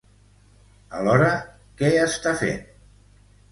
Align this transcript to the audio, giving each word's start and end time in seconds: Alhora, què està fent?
Alhora, 1.01 1.29
què 1.83 1.93
està 2.07 2.35
fent? 2.43 2.61